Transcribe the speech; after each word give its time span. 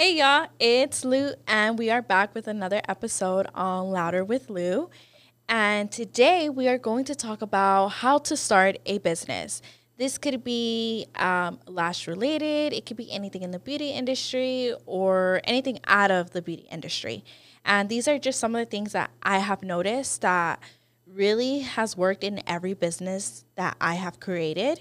Hey 0.00 0.14
y'all, 0.14 0.46
it's 0.60 1.04
Lou, 1.04 1.32
and 1.48 1.76
we 1.76 1.90
are 1.90 2.02
back 2.02 2.32
with 2.32 2.46
another 2.46 2.80
episode 2.88 3.48
on 3.52 3.90
Louder 3.90 4.24
with 4.24 4.48
Lou. 4.48 4.90
And 5.48 5.90
today 5.90 6.48
we 6.48 6.68
are 6.68 6.78
going 6.78 7.04
to 7.06 7.16
talk 7.16 7.42
about 7.42 7.88
how 7.88 8.18
to 8.18 8.36
start 8.36 8.78
a 8.86 8.98
business. 8.98 9.60
This 9.96 10.16
could 10.16 10.44
be 10.44 11.08
um, 11.16 11.58
lash 11.66 12.06
related, 12.06 12.74
it 12.74 12.86
could 12.86 12.96
be 12.96 13.10
anything 13.10 13.42
in 13.42 13.50
the 13.50 13.58
beauty 13.58 13.90
industry 13.90 14.72
or 14.86 15.40
anything 15.42 15.80
out 15.88 16.12
of 16.12 16.30
the 16.30 16.42
beauty 16.42 16.68
industry. 16.70 17.24
And 17.64 17.88
these 17.88 18.06
are 18.06 18.20
just 18.20 18.38
some 18.38 18.54
of 18.54 18.60
the 18.60 18.70
things 18.70 18.92
that 18.92 19.10
I 19.24 19.38
have 19.38 19.64
noticed 19.64 20.20
that 20.20 20.60
really 21.08 21.58
has 21.58 21.96
worked 21.96 22.22
in 22.22 22.40
every 22.46 22.74
business 22.74 23.44
that 23.56 23.76
I 23.80 23.94
have 23.94 24.20
created. 24.20 24.80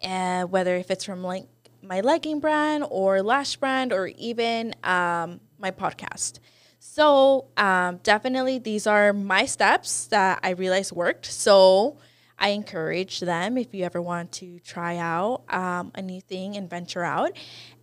And 0.00 0.44
uh, 0.44 0.46
whether 0.46 0.76
if 0.76 0.88
it's 0.88 1.04
from 1.04 1.24
like 1.24 1.46
my 1.82 2.00
legging 2.00 2.40
brand 2.40 2.84
or 2.90 3.22
lash 3.22 3.56
brand 3.56 3.92
or 3.92 4.06
even 4.06 4.74
um, 4.84 5.40
my 5.58 5.70
podcast. 5.70 6.38
So 6.78 7.46
um, 7.56 8.00
definitely 8.02 8.58
these 8.58 8.86
are 8.86 9.12
my 9.12 9.46
steps 9.46 10.06
that 10.06 10.40
I 10.42 10.50
realized 10.50 10.92
worked. 10.92 11.26
So 11.26 11.98
I 12.38 12.48
encourage 12.48 13.20
them 13.20 13.56
if 13.56 13.72
you 13.72 13.84
ever 13.84 14.02
want 14.02 14.32
to 14.32 14.58
try 14.58 14.96
out 14.96 15.42
um, 15.48 15.92
a 15.94 16.02
new 16.02 16.20
thing 16.20 16.56
and 16.56 16.68
venture 16.68 17.04
out 17.04 17.36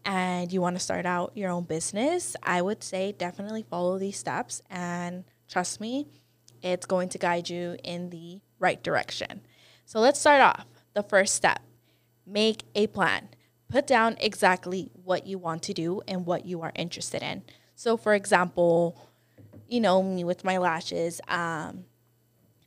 and 0.04 0.52
you 0.52 0.59
want 0.59 0.76
to 0.76 0.81
start 0.81 1.05
out 1.05 1.31
your 1.35 1.49
own 1.49 1.63
business, 1.63 2.35
I 2.43 2.62
would 2.62 2.84
say 2.84 3.13
definitely 3.13 3.63
follow 3.63 3.98
these 3.98 4.18
steps 4.18 4.62
and 4.70 5.23
trust 5.48 5.79
me, 5.79 6.07
it's 6.62 6.85
going 6.85 7.07
to 7.09 7.18
guide 7.18 7.49
you 7.49 7.77
in 7.84 8.09
the 8.09 8.41
right 8.59 8.84
direction. 8.84 9.41
So 9.85 9.99
let's 9.99 10.20
start 10.20 10.41
off. 10.41 10.66
The 10.93 11.04
first 11.04 11.35
step 11.35 11.62
make 12.26 12.63
a 12.76 12.88
plan 12.88 13.29
put 13.70 13.88
down 13.88 14.18
exactly 14.20 14.90
what 15.04 15.26
you 15.26 15.38
want 15.38 15.64
to 15.64 15.73
do 15.73 16.02
and 16.08 16.26
what 16.26 16.46
you 16.46 16.62
are 16.62 16.72
interested 16.76 17.22
in. 17.22 17.44
So, 17.76 17.96
for 17.96 18.14
example, 18.14 19.00
you 19.68 19.80
know, 19.80 20.04
me 20.04 20.23
with 20.23 20.44
my 20.44 20.58
lashes, 20.58 21.21
um, 21.27 21.85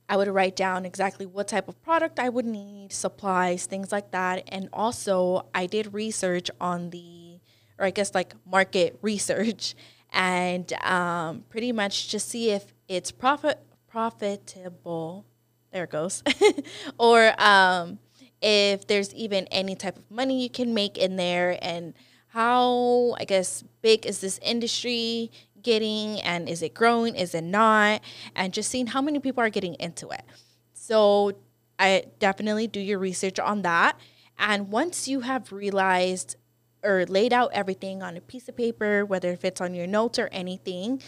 I 0.09 0.17
would 0.17 0.29
write 0.29 0.57
down 0.57 0.85
exactly 0.85 1.27
what 1.27 1.49
type 1.49 1.69
of 1.69 1.83
product 1.83 2.19
I 2.19 2.29
would 2.29 2.45
need, 2.45 2.93
supplies, 2.93 3.67
things 3.67 3.91
like 3.91 4.11
that. 4.13 4.45
And 4.49 4.69
also, 4.73 5.47
I 5.55 5.67
did 5.67 5.93
research 5.93 6.51
on 6.61 6.91
the, 6.91 7.41
or 7.79 7.87
I 7.87 7.91
guess 7.91 8.15
like 8.15 8.35
market 8.47 8.99
research, 9.03 9.75
and 10.13 10.73
um, 10.85 11.45
pretty 11.49 11.73
much 11.73 12.09
just 12.09 12.29
see 12.29 12.51
if 12.51 12.73
it's 12.89 13.11
profit 13.11 13.59
profitable. 13.89 15.25
There 15.73 15.85
it 15.85 15.91
goes, 15.91 16.23
or 16.99 17.33
um, 17.41 17.99
if 18.43 18.87
there's 18.87 19.15
even 19.15 19.47
any 19.47 19.75
type 19.75 19.97
of 19.97 20.11
money 20.11 20.43
you 20.43 20.51
can 20.51 20.75
make 20.75 20.99
in 20.99 21.17
there 21.17 21.59
and 21.63 21.95
how 22.29 23.15
I 23.19 23.25
guess 23.25 23.63
big 23.83 24.05
is 24.05 24.21
this 24.21 24.39
industry 24.43 25.31
getting 25.63 26.21
and 26.21 26.49
is 26.49 26.63
it 26.63 26.75
growing 26.75 27.15
is 27.15 27.35
it 27.35 27.45
not? 27.45 28.01
And 28.35 28.53
just 28.53 28.71
seeing 28.71 28.89
how 28.89 29.01
many 29.01 29.21
people 29.21 29.43
are 29.43 29.51
getting 29.51 29.75
into 29.75 30.09
it. 30.11 30.23
So 30.75 31.33
I 31.79 32.05
definitely 32.19 32.67
do 32.67 32.81
your 32.81 32.99
research 32.99 33.39
on 33.39 33.63
that. 33.63 33.99
And 34.39 34.71
once 34.71 35.07
you 35.07 35.21
have 35.21 35.53
realized 35.53 36.37
or 36.83 37.07
laid 37.07 37.33
out 37.33 37.51
everything 37.53 38.03
on 38.03 38.17
a 38.17 38.21
piece 38.21 38.49
of 38.49 38.57
paper 38.57 39.05
whether 39.05 39.31
if 39.31 39.45
it's 39.45 39.61
on 39.61 39.73
your 39.73 39.87
notes 39.87 40.19
or 40.19 40.29
anything 40.33 41.01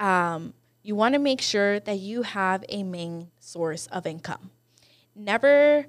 um, 0.00 0.54
you 0.82 0.94
want 0.94 1.14
to 1.14 1.18
make 1.18 1.40
sure 1.40 1.78
that 1.80 1.98
you 1.98 2.22
have 2.22 2.64
a 2.68 2.82
main 2.82 3.30
source 3.38 3.86
of 3.88 4.06
income. 4.06 4.50
Never 5.14 5.86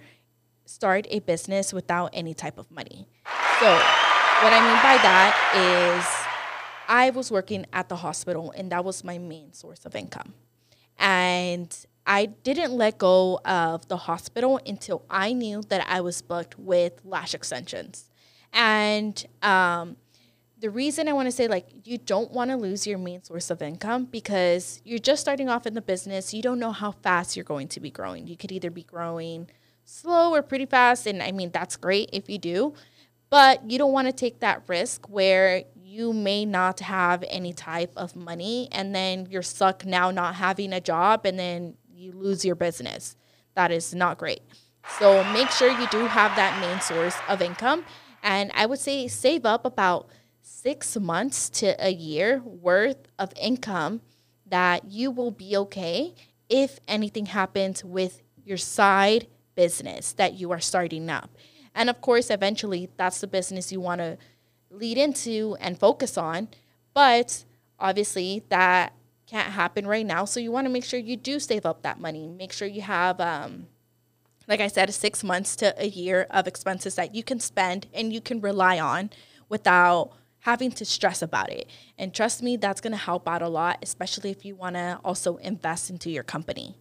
start 0.65 1.07
a 1.09 1.19
business 1.19 1.73
without 1.73 2.09
any 2.13 2.33
type 2.33 2.57
of 2.57 2.69
money. 2.71 3.07
So, 3.59 3.71
what 3.71 4.51
I 4.51 4.59
mean 4.61 4.81
by 4.83 4.97
that 5.01 5.33
is 5.55 6.27
I 6.87 7.09
was 7.11 7.31
working 7.31 7.65
at 7.71 7.89
the 7.89 7.97
hospital 7.97 8.53
and 8.55 8.71
that 8.71 8.83
was 8.83 9.03
my 9.03 9.17
main 9.17 9.53
source 9.53 9.85
of 9.85 9.95
income. 9.95 10.33
And 10.97 11.75
I 12.05 12.25
didn't 12.25 12.73
let 12.73 12.97
go 12.97 13.39
of 13.45 13.87
the 13.87 13.97
hospital 13.97 14.59
until 14.65 15.03
I 15.09 15.33
knew 15.33 15.61
that 15.69 15.85
I 15.87 16.01
was 16.01 16.21
booked 16.21 16.59
with 16.59 16.93
lash 17.05 17.33
extensions. 17.33 18.09
And 18.51 19.25
um, 19.41 19.97
the 20.59 20.69
reason 20.69 21.07
I 21.07 21.13
want 21.13 21.27
to 21.27 21.31
say, 21.31 21.47
like, 21.47 21.67
you 21.85 21.97
don't 21.97 22.31
want 22.31 22.51
to 22.51 22.57
lose 22.57 22.85
your 22.85 22.97
main 22.97 23.23
source 23.23 23.49
of 23.49 23.61
income 23.61 24.05
because 24.05 24.81
you're 24.83 24.99
just 24.99 25.21
starting 25.21 25.49
off 25.49 25.65
in 25.65 25.73
the 25.73 25.81
business. 25.81 26.33
You 26.33 26.41
don't 26.41 26.59
know 26.59 26.71
how 26.71 26.91
fast 26.91 27.35
you're 27.35 27.43
going 27.43 27.69
to 27.69 27.79
be 27.79 27.89
growing. 27.89 28.27
You 28.27 28.37
could 28.37 28.51
either 28.51 28.69
be 28.69 28.83
growing 28.83 29.49
slow 29.85 30.33
or 30.33 30.41
pretty 30.41 30.65
fast. 30.65 31.07
And 31.07 31.21
I 31.21 31.31
mean, 31.31 31.51
that's 31.51 31.75
great 31.75 32.09
if 32.13 32.29
you 32.29 32.37
do, 32.37 32.73
but 33.29 33.69
you 33.69 33.77
don't 33.77 33.91
want 33.91 34.07
to 34.07 34.13
take 34.13 34.39
that 34.39 34.63
risk 34.67 35.09
where 35.09 35.63
you 35.75 36.13
may 36.13 36.45
not 36.45 36.79
have 36.79 37.23
any 37.27 37.53
type 37.53 37.91
of 37.95 38.15
money 38.15 38.67
and 38.71 38.95
then 38.95 39.27
you're 39.29 39.41
stuck 39.43 39.85
now 39.85 40.09
not 40.09 40.35
having 40.35 40.73
a 40.73 40.81
job 40.81 41.25
and 41.25 41.37
then 41.37 41.75
you 41.93 42.11
lose 42.11 42.43
your 42.43 42.55
business. 42.55 43.15
That 43.55 43.71
is 43.71 43.93
not 43.93 44.17
great. 44.17 44.41
So 44.99 45.23
make 45.31 45.49
sure 45.51 45.69
you 45.69 45.87
do 45.87 46.05
have 46.05 46.35
that 46.35 46.59
main 46.59 46.81
source 46.81 47.15
of 47.29 47.41
income. 47.41 47.85
And 48.23 48.51
I 48.55 48.65
would 48.65 48.79
say 48.79 49.07
save 49.07 49.45
up 49.45 49.65
about 49.65 50.09
six 50.41 50.97
months 50.97 51.49
to 51.49 51.75
a 51.79 51.91
year 51.91 52.41
worth 52.43 53.07
of 53.19 53.31
income 53.39 54.01
that 54.47 54.85
you 54.85 55.11
will 55.11 55.31
be 55.31 55.55
okay 55.57 56.13
if 56.49 56.79
anything 56.87 57.27
happens 57.27 57.83
with 57.83 58.21
your 58.43 58.57
side 58.57 59.27
business 59.55 60.13
that 60.13 60.33
you 60.33 60.51
are 60.51 60.59
starting 60.59 61.09
up. 61.09 61.29
And 61.75 61.89
of 61.89 62.01
course, 62.01 62.29
eventually, 62.29 62.89
that's 62.97 63.21
the 63.21 63.27
business 63.27 63.71
you 63.71 63.79
want 63.79 63.99
to 63.99 64.17
lead 64.69 64.97
into 64.97 65.55
and 65.59 65.79
focus 65.79 66.17
on. 66.17 66.49
But 66.93 67.45
obviously, 67.79 68.43
that 68.49 68.93
can't 69.27 69.51
happen 69.51 69.87
right 69.87 70.05
now. 70.05 70.25
So 70.25 70.39
you 70.39 70.51
want 70.51 70.65
to 70.65 70.73
make 70.73 70.83
sure 70.83 70.99
you 70.99 71.17
do 71.17 71.39
save 71.39 71.65
up 71.65 71.81
that 71.83 71.99
money. 71.99 72.27
Make 72.27 72.53
sure 72.53 72.67
you 72.67 72.81
have, 72.81 73.19
um, 73.19 73.67
like 74.47 74.59
I 74.59 74.67
said, 74.67 74.93
six 74.93 75.23
months 75.23 75.55
to 75.57 75.73
a 75.81 75.87
year 75.87 76.27
of 76.29 76.47
expenses 76.47 76.95
that 76.95 77.15
you 77.15 77.23
can 77.23 77.39
spend 77.39 77.87
and 77.93 78.13
you 78.13 78.21
can 78.21 78.41
rely 78.41 78.79
on 78.79 79.09
without 79.49 80.11
having 80.39 80.71
to 80.71 80.85
stress 80.85 81.21
about 81.21 81.49
it. 81.49 81.67
And 81.97 82.13
trust 82.13 82.43
me, 82.43 82.57
that's 82.57 82.81
going 82.81 82.91
to 82.91 82.97
help 82.97 83.27
out 83.27 83.41
a 83.41 83.47
lot, 83.47 83.79
especially 83.81 84.29
if 84.29 84.43
you 84.43 84.55
want 84.55 84.75
to 84.75 84.99
also 85.03 85.37
invest 85.37 85.89
into 85.89 86.09
your 86.09 86.23
company. 86.23 86.75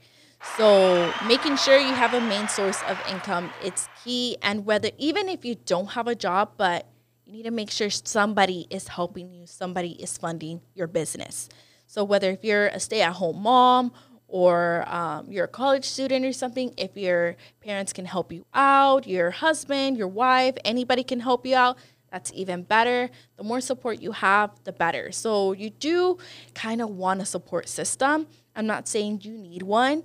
So 0.57 1.13
making 1.27 1.57
sure 1.57 1.79
you 1.79 1.95
have 1.95 2.15
a 2.15 2.21
main 2.21 2.49
source 2.49 2.83
of 2.89 3.01
income, 3.09 3.51
it's 3.63 3.89
key. 4.05 4.37
And 4.43 4.67
whether 4.67 4.91
even 4.99 5.29
if 5.29 5.45
you 5.45 5.55
don't 5.55 5.93
have 5.93 6.07
a 6.09 6.15
job, 6.15 6.53
but 6.57 6.87
you 7.25 7.33
need 7.33 7.45
to 7.45 7.51
make 7.51 7.71
sure 7.71 7.89
somebody 7.89 8.67
is 8.69 8.89
helping 8.89 9.33
you, 9.33 9.47
somebody 9.47 9.93
is 9.93 10.19
funding 10.19 10.61
your 10.75 10.87
business. 10.87 11.49
So 11.87 12.05
whether 12.05 12.31
if 12.31 12.45
you're 12.45 12.67
a 12.67 12.81
stay-at-home 12.81 13.43
mom 13.43 13.93
or 14.29 14.85
um, 14.89 15.31
you're 15.31 15.45
a 15.45 15.49
college 15.49 15.85
student 15.85 16.25
or 16.25 16.33
something, 16.33 16.75
if 16.77 16.97
your 16.97 17.37
parents 17.61 17.93
can 17.93 18.05
help 18.05 18.33
you 18.33 18.45
out, 18.53 19.07
your 19.07 19.31
husband, 19.31 19.97
your 19.97 20.09
wife, 20.09 20.55
anybody 20.65 21.05
can 21.05 21.21
help 21.21 21.47
you 21.47 21.55
out, 21.55 21.79
that's 22.11 22.31
even 22.35 22.63
better. 22.63 23.09
The 23.37 23.43
more 23.43 23.61
support 23.63 24.03
you 24.03 24.13
have, 24.13 24.51
the 24.65 24.73
better. 24.73 25.13
So 25.13 25.53
you 25.53 25.71
do 25.71 26.19
kind 26.55 26.83
of 26.83 26.91
want 26.91 27.23
a 27.23 27.25
support 27.25 27.69
system. 27.69 28.27
I'm 28.55 28.67
not 28.67 28.87
saying 28.87 29.21
you 29.23 29.39
need 29.39 29.63
one, 29.63 30.05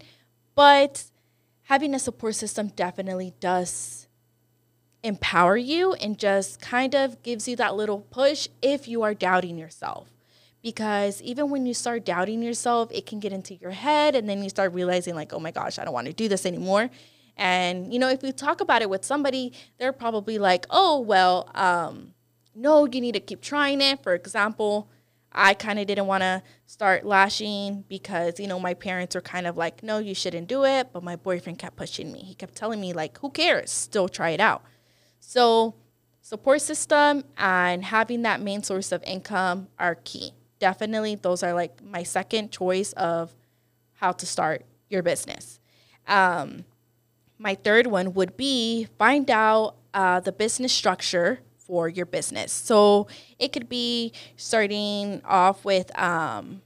but 0.57 1.03
having 1.66 1.94
a 1.94 2.00
support 2.00 2.34
system 2.34 2.69
definitely 2.69 3.31
does 3.40 4.07
empower 5.03 5.56
you 5.56 5.94
and 5.94 6.18
just 6.18 6.59
kind 6.59 6.95
of 6.95 7.22
gives 7.22 7.47
you 7.47 7.56
that 7.56 7.75
little 7.75 8.00
push 8.00 8.47
if 8.63 8.88
you 8.88 9.03
are 9.03 9.13
doubting 9.13 9.56
yourself. 9.56 10.09
Because 10.63 11.22
even 11.22 11.51
when 11.51 11.67
you 11.67 11.75
start 11.75 12.06
doubting 12.06 12.41
yourself, 12.41 12.90
it 12.91 13.06
can 13.06 13.19
get 13.19 13.31
into 13.31 13.53
your 13.53 13.69
head 13.69 14.16
and 14.16 14.28
then 14.28 14.41
you 14.41 14.50
start 14.50 14.73
realizing, 14.73 15.13
like, 15.13 15.31
oh 15.31 15.40
my 15.40 15.51
gosh, 15.51 15.78
I 15.78 15.85
don't 15.85 15.94
want 15.94 16.07
to 16.07 16.13
do 16.13 16.28
this 16.28 16.44
anymore. 16.44 16.90
And, 17.38 17.94
you 17.94 18.00
know, 18.00 18.09
if 18.09 18.23
you 18.23 18.31
talk 18.31 18.59
about 18.59 18.81
it 18.81 18.90
with 18.90 19.06
somebody, 19.06 19.53
they're 19.78 19.94
probably 19.94 20.40
like, 20.40 20.66
oh, 20.72 21.00
well, 21.00 21.51
um, 21.53 22.16
no, 22.56 22.88
you 22.88 23.00
need 23.00 23.13
to 23.13 23.19
keep 23.19 23.41
trying 23.41 23.79
it. 23.79 24.01
For 24.01 24.16
example, 24.16 24.90
I 25.32 25.53
kind 25.53 25.78
of 25.78 25.88
didn't 25.88 26.08
want 26.08 26.22
to 26.22 26.41
start 26.66 27.06
lashing 27.06 27.84
because, 27.88 28.40
you 28.40 28.47
know, 28.47 28.59
my 28.59 28.74
parents 28.74 29.16
were 29.16 29.22
kind 29.22 29.46
of 29.46 29.58
like, 29.58 29.84
no, 29.84 30.00
you 30.00 30.16
shouldn't 30.16 30.47
do 30.47 30.66
it. 30.66 30.90
But 30.94 31.03
my 31.03 31.16
boyfriend 31.16 31.59
kept 31.59 31.76
pushing 31.76 32.12
me. 32.12 32.20
He 32.20 32.34
kept 32.34 32.56
telling 32.56 32.82
me, 32.82 32.94
like, 32.94 33.18
who 33.20 33.29
cares? 33.29 33.72
Still 33.72 34.08
try 34.09 34.32
it 34.32 34.40
out. 34.40 34.64
So, 35.20 35.76
support 36.22 36.62
system 36.62 37.24
and 37.38 37.85
having 37.85 38.24
that 38.24 38.41
main 38.41 38.64
source 38.64 38.91
of 38.91 39.03
income 39.03 39.68
are 39.78 39.96
key. 39.96 40.34
Definitely, 40.59 41.16
those 41.16 41.44
are 41.44 41.53
like 41.53 41.84
my 41.84 42.03
second 42.03 42.52
choice 42.52 42.94
of 42.94 43.35
how 43.94 44.12
to 44.12 44.26
start 44.26 44.66
your 44.90 45.03
business. 45.03 45.59
Um, 46.08 46.66
my 47.38 47.56
third 47.56 47.88
one 47.88 48.14
would 48.14 48.38
be 48.38 48.88
find 48.97 49.30
out 49.30 49.76
uh, 49.94 50.20
the 50.20 50.32
business 50.32 50.73
structure 50.73 51.40
for 51.67 51.90
your 51.90 52.05
business. 52.05 52.52
So 52.52 53.08
it 53.37 53.52
could 53.52 53.67
be 53.69 54.14
starting 54.37 55.22
off 55.25 55.66
with 55.66 55.97
um, 55.99 56.61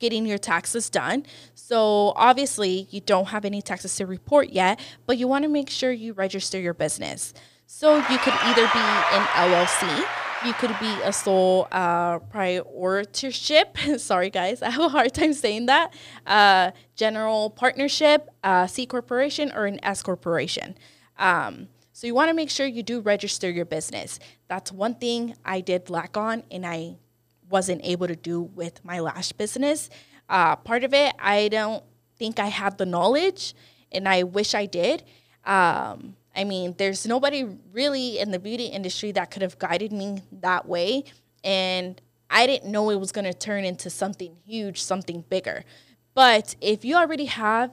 getting 0.00 0.26
your 0.26 0.38
taxes 0.38 0.90
done. 0.90 1.24
So 1.54 2.12
obviously, 2.16 2.88
you 2.90 3.00
don't 3.00 3.26
have 3.26 3.44
any 3.44 3.62
taxes 3.62 3.94
to 3.96 4.06
report 4.06 4.50
yet, 4.50 4.80
but 5.06 5.18
you 5.18 5.28
want 5.28 5.44
to 5.44 5.48
make 5.48 5.70
sure 5.70 5.92
you 5.92 6.14
register 6.14 6.58
your 6.58 6.74
business. 6.74 7.32
So 7.66 7.96
you 7.96 8.18
could 8.18 8.34
either 8.42 8.62
be 8.62 8.80
an 8.80 9.24
LLC 9.36 10.04
You 10.44 10.54
could 10.54 10.74
be 10.80 10.92
a 11.04 11.12
sole 11.12 11.68
uh, 11.70 12.18
proprietorship. 12.18 13.76
Sorry, 13.98 14.30
guys, 14.30 14.62
I 14.66 14.70
have 14.70 14.82
a 14.82 14.88
hard 14.88 15.14
time 15.14 15.34
saying 15.34 15.66
that. 15.66 15.94
Uh, 16.26 16.72
general 16.96 17.50
partnership, 17.50 18.28
uh, 18.42 18.66
C 18.66 18.86
corporation, 18.86 19.52
or 19.54 19.66
an 19.66 19.78
S 19.84 20.02
corporation. 20.02 20.76
Um, 21.18 21.68
so 22.00 22.06
you 22.06 22.14
want 22.14 22.30
to 22.30 22.34
make 22.34 22.48
sure 22.48 22.66
you 22.66 22.82
do 22.82 23.00
register 23.00 23.50
your 23.50 23.66
business. 23.66 24.18
That's 24.48 24.72
one 24.72 24.94
thing 24.94 25.34
I 25.44 25.60
did 25.60 25.90
lack 25.90 26.16
on, 26.16 26.44
and 26.50 26.64
I 26.64 26.96
wasn't 27.50 27.82
able 27.84 28.06
to 28.06 28.16
do 28.16 28.40
with 28.40 28.82
my 28.82 29.00
lash 29.00 29.32
business. 29.32 29.90
Uh, 30.26 30.56
part 30.56 30.82
of 30.82 30.94
it, 30.94 31.12
I 31.18 31.48
don't 31.48 31.84
think 32.16 32.38
I 32.38 32.46
had 32.46 32.78
the 32.78 32.86
knowledge, 32.86 33.54
and 33.92 34.08
I 34.08 34.22
wish 34.22 34.54
I 34.54 34.64
did. 34.64 35.02
Um, 35.44 36.16
I 36.34 36.44
mean, 36.44 36.74
there's 36.78 37.06
nobody 37.06 37.44
really 37.70 38.18
in 38.18 38.30
the 38.30 38.38
beauty 38.38 38.68
industry 38.68 39.12
that 39.12 39.30
could 39.30 39.42
have 39.42 39.58
guided 39.58 39.92
me 39.92 40.22
that 40.40 40.66
way. 40.66 41.04
And 41.44 42.00
I 42.30 42.46
didn't 42.46 42.72
know 42.72 42.88
it 42.88 42.98
was 42.98 43.12
going 43.12 43.26
to 43.26 43.34
turn 43.34 43.66
into 43.66 43.90
something 43.90 44.36
huge, 44.46 44.80
something 44.80 45.22
bigger. 45.28 45.64
But 46.14 46.56
if 46.62 46.82
you 46.82 46.96
already 46.96 47.26
have 47.26 47.72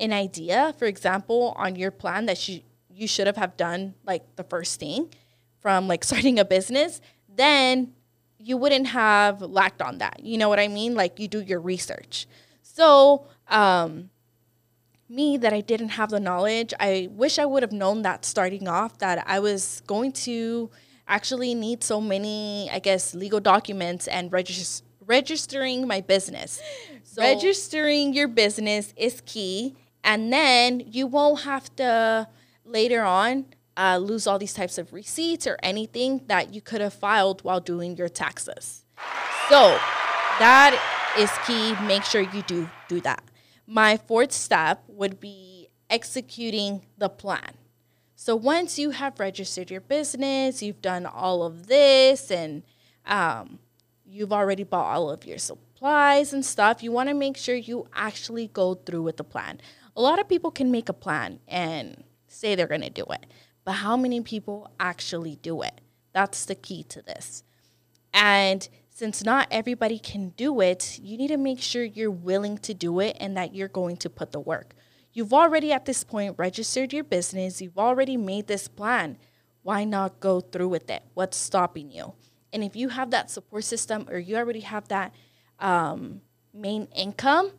an 0.00 0.12
idea, 0.12 0.74
for 0.80 0.86
example, 0.86 1.54
on 1.56 1.76
your 1.76 1.92
plan 1.92 2.26
that 2.26 2.48
you, 2.48 2.62
you 2.98 3.06
should 3.06 3.26
have, 3.26 3.36
have 3.36 3.56
done 3.56 3.94
like 4.04 4.36
the 4.36 4.44
first 4.44 4.80
thing 4.80 5.08
from 5.60 5.88
like 5.88 6.04
starting 6.10 6.38
a 6.38 6.44
business, 6.44 7.00
then 7.34 7.92
you 8.38 8.56
wouldn't 8.56 8.88
have 8.88 9.40
lacked 9.42 9.82
on 9.82 9.98
that. 9.98 10.20
You 10.22 10.38
know 10.38 10.48
what 10.48 10.58
I 10.58 10.68
mean? 10.68 10.94
Like 10.94 11.18
you 11.18 11.28
do 11.28 11.40
your 11.40 11.60
research. 11.60 12.26
So, 12.62 13.26
um, 13.48 14.10
me 15.08 15.38
that 15.38 15.52
I 15.52 15.60
didn't 15.62 15.90
have 15.90 16.10
the 16.10 16.20
knowledge. 16.20 16.74
I 16.78 17.08
wish 17.12 17.38
I 17.38 17.46
would 17.46 17.62
have 17.62 17.72
known 17.72 18.02
that 18.02 18.24
starting 18.24 18.68
off 18.68 18.98
that 18.98 19.24
I 19.26 19.40
was 19.40 19.82
going 19.86 20.12
to 20.12 20.70
actually 21.06 21.54
need 21.54 21.82
so 21.82 22.00
many, 22.00 22.68
I 22.70 22.78
guess, 22.78 23.14
legal 23.14 23.40
documents 23.40 24.06
and 24.06 24.30
regis- 24.30 24.82
registering 25.06 25.86
my 25.86 26.02
business. 26.02 26.60
So 27.04 27.22
registering 27.22 28.12
your 28.12 28.28
business 28.28 28.92
is 28.96 29.22
key, 29.24 29.76
and 30.04 30.30
then 30.30 30.82
you 30.86 31.06
won't 31.06 31.40
have 31.40 31.74
to 31.76 32.28
later 32.68 33.02
on 33.02 33.46
uh, 33.76 33.96
lose 33.98 34.26
all 34.26 34.38
these 34.38 34.54
types 34.54 34.76
of 34.76 34.92
receipts 34.92 35.46
or 35.46 35.56
anything 35.62 36.22
that 36.26 36.52
you 36.52 36.60
could 36.60 36.80
have 36.80 36.94
filed 36.94 37.42
while 37.42 37.60
doing 37.60 37.96
your 37.96 38.08
taxes. 38.08 38.84
So 39.48 39.78
that 40.38 40.74
is 41.16 41.30
key. 41.46 41.74
Make 41.86 42.04
sure 42.04 42.20
you 42.20 42.42
do 42.42 42.68
do 42.88 43.00
that. 43.02 43.22
My 43.66 43.96
fourth 43.96 44.32
step 44.32 44.82
would 44.88 45.20
be 45.20 45.68
executing 45.88 46.84
the 46.96 47.08
plan. 47.08 47.54
So 48.16 48.34
once 48.34 48.78
you 48.78 48.90
have 48.90 49.20
registered 49.20 49.70
your 49.70 49.80
business, 49.80 50.62
you've 50.62 50.82
done 50.82 51.06
all 51.06 51.44
of 51.44 51.68
this, 51.68 52.32
and 52.32 52.64
um, 53.06 53.60
you've 54.04 54.32
already 54.32 54.64
bought 54.64 54.92
all 54.96 55.10
of 55.10 55.24
your 55.24 55.38
supplies 55.38 56.32
and 56.32 56.44
stuff, 56.44 56.82
you 56.82 56.90
want 56.90 57.08
to 57.08 57.14
make 57.14 57.36
sure 57.36 57.54
you 57.54 57.86
actually 57.94 58.48
go 58.48 58.74
through 58.74 59.02
with 59.02 59.18
the 59.18 59.24
plan. 59.24 59.60
A 59.96 60.00
lot 60.00 60.18
of 60.18 60.28
people 60.28 60.50
can 60.50 60.70
make 60.70 60.88
a 60.88 60.92
plan 60.92 61.38
and 61.46 62.02
say 62.28 62.54
they're 62.54 62.66
going 62.66 62.80
to 62.82 62.90
do 62.90 63.04
it, 63.10 63.26
but 63.64 63.72
how 63.72 63.96
many 63.96 64.20
people 64.20 64.70
actually 64.78 65.36
do 65.36 65.62
it? 65.62 65.80
That's 66.12 66.44
the 66.44 66.54
key 66.54 66.84
to 66.84 67.02
this. 67.02 67.42
And 68.14 68.68
since 68.88 69.22
not 69.22 69.46
everybody 69.50 69.98
can 69.98 70.30
do 70.30 70.60
it, 70.60 70.98
you 71.02 71.16
need 71.16 71.28
to 71.28 71.36
make 71.36 71.60
sure 71.60 71.84
you're 71.84 72.10
willing 72.10 72.58
to 72.58 72.74
do 72.74 72.98
it 73.00 73.16
and 73.20 73.36
that 73.36 73.54
you're 73.54 73.68
going 73.68 73.96
to 73.98 74.10
put 74.10 74.32
the 74.32 74.40
work. 74.40 74.74
You've 75.12 75.32
already 75.32 75.72
at 75.72 75.84
this 75.84 76.04
point 76.04 76.34
registered 76.36 76.92
your 76.92 77.04
business, 77.04 77.60
you've 77.60 77.78
already 77.78 78.16
made 78.16 78.46
this 78.46 78.68
plan. 78.68 79.18
Why 79.62 79.84
not 79.84 80.20
go 80.20 80.40
through 80.40 80.68
with 80.68 80.88
it? 80.90 81.02
What's 81.14 81.36
stopping 81.36 81.90
you? 81.90 82.14
And 82.52 82.64
if 82.64 82.74
you 82.74 82.88
have 82.88 83.10
that 83.10 83.30
support 83.30 83.64
system 83.64 84.06
or 84.10 84.18
you 84.18 84.36
already 84.36 84.60
have 84.60 84.88
that 84.88 85.14
um, 85.58 86.22
main 86.54 86.88
income, 86.96 87.52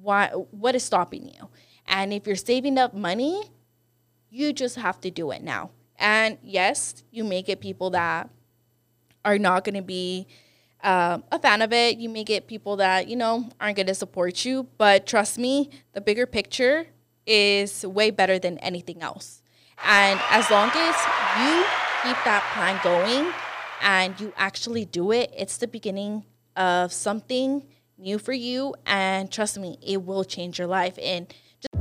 why, 0.00 0.28
what 0.28 0.74
is 0.74 0.82
stopping 0.82 1.28
you? 1.28 1.48
And 1.86 2.12
if 2.12 2.26
you're 2.26 2.36
saving 2.36 2.78
up 2.78 2.94
money, 2.94 3.42
you 4.30 4.52
just 4.52 4.76
have 4.76 5.00
to 5.00 5.10
do 5.10 5.30
it 5.30 5.42
now. 5.42 5.70
And 5.98 6.38
yes, 6.42 7.04
you 7.10 7.24
may 7.24 7.42
get 7.42 7.60
people 7.60 7.90
that 7.90 8.28
are 9.24 9.38
not 9.38 9.64
going 9.64 9.74
to 9.74 9.82
be 9.82 10.26
uh, 10.82 11.18
a 11.32 11.38
fan 11.38 11.62
of 11.62 11.72
it. 11.72 11.98
You 11.98 12.08
may 12.08 12.24
get 12.24 12.46
people 12.46 12.76
that, 12.76 13.08
you 13.08 13.16
know, 13.16 13.48
aren't 13.60 13.76
going 13.76 13.86
to 13.86 13.94
support 13.94 14.44
you. 14.44 14.68
But 14.78 15.06
trust 15.06 15.38
me, 15.38 15.70
the 15.92 16.00
bigger 16.00 16.26
picture 16.26 16.86
is 17.26 17.84
way 17.84 18.10
better 18.10 18.38
than 18.38 18.58
anything 18.58 19.02
else. 19.02 19.42
And 19.84 20.20
as 20.30 20.50
long 20.50 20.70
as 20.70 20.94
you 21.40 21.64
keep 22.02 22.16
that 22.24 22.42
plan 22.54 22.78
going 22.82 23.32
and 23.82 24.18
you 24.20 24.32
actually 24.36 24.84
do 24.84 25.12
it, 25.12 25.32
it's 25.36 25.56
the 25.56 25.66
beginning 25.66 26.24
of 26.56 26.92
something 26.92 27.66
new 27.98 28.18
for 28.18 28.32
you. 28.32 28.74
And 28.86 29.30
trust 29.30 29.58
me, 29.58 29.78
it 29.82 30.04
will 30.04 30.24
change 30.24 30.58
your 30.58 30.68
life. 30.68 30.98
And 31.02 31.32
on 31.74 31.75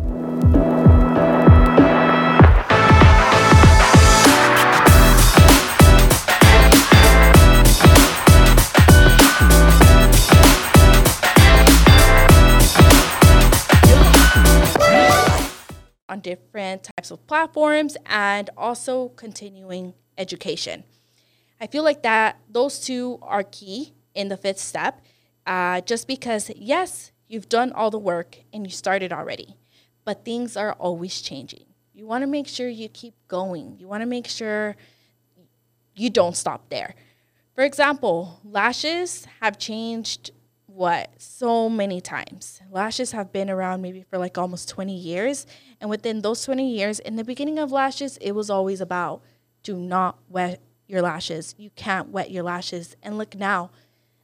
different 16.26 16.90
types 16.98 17.12
of 17.12 17.26
platforms 17.28 17.96
and 18.08 18.50
also 18.58 19.10
continuing 19.10 19.94
education. 20.18 20.84
I 21.62 21.68
feel 21.68 21.84
like 21.84 22.02
that 22.02 22.40
those 22.50 22.80
two 22.80 23.20
are 23.22 23.44
key 23.44 23.94
in 24.16 24.30
the 24.30 24.36
fifth 24.36 24.58
step, 24.58 25.02
uh, 25.46 25.82
just 25.82 26.08
because 26.08 26.50
yes, 26.56 27.12
you've 27.28 27.48
done 27.48 27.72
all 27.72 27.92
the 27.92 28.00
work 28.00 28.40
and 28.52 28.66
you 28.66 28.72
started 28.72 29.14
already, 29.14 29.56
but 30.04 30.26
things 30.26 30.58
are 30.58 30.74
always 30.74 31.22
changing. 31.22 31.66
You 31.94 32.08
want 32.08 32.24
to 32.24 32.28
make 32.28 32.48
sure 32.48 32.68
you 32.68 32.90
keep 32.90 33.14
going. 33.28 33.78
You 33.78 33.88
want 33.88 34.02
to 34.02 34.08
make 34.08 34.28
sure 34.28 34.76
you 35.96 36.10
don't 36.10 36.36
stop 36.36 36.70
there. 36.70 36.96
For 37.54 37.64
example, 37.64 38.42
lashes 38.44 39.28
have 39.42 39.60
changed 39.60 40.32
what 40.76 41.10
so 41.18 41.70
many 41.70 42.02
times. 42.02 42.62
Lashes 42.70 43.14
have 43.14 43.32
been 43.32 43.50
around 43.50 43.82
maybe 43.82 44.04
for 44.04 44.18
like 44.18 44.38
almost 44.38 44.68
20 44.68 44.94
years. 44.94 45.48
And 45.80 45.90
within 45.90 46.22
those 46.22 46.44
20 46.44 46.70
years, 46.70 47.00
in 47.00 47.16
the 47.16 47.24
beginning 47.24 47.60
of 47.60 47.72
lashes, 47.72 48.18
it 48.18 48.34
was 48.34 48.50
always 48.50 48.82
about 48.82 49.22
do 49.64 49.78
not 49.78 50.20
wet 50.28 50.62
your 50.88 51.02
lashes. 51.02 51.56
You 51.58 51.70
can't 51.72 52.10
wet 52.10 52.30
your 52.30 52.44
lashes. 52.44 52.98
And 53.02 53.18
look 53.18 53.36
now, 53.36 53.72